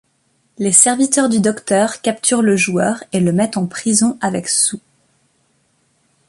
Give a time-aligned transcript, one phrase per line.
[0.57, 4.79] Les serviteurs du Docteur capturent le joueur et le mettent en prison avec Sue.